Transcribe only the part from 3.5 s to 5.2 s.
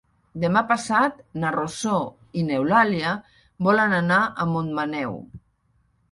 volen anar a Montmaneu.